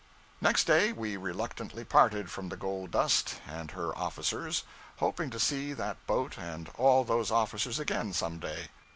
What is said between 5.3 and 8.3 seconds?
see that boat and all those officers again,